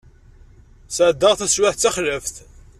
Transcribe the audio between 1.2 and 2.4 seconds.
taswiɛt d taxlaft.